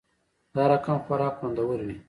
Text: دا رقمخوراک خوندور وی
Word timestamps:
دا 0.55 0.63
رقمخوراک 0.71 1.33
خوندور 1.39 1.79
وی 1.85 1.95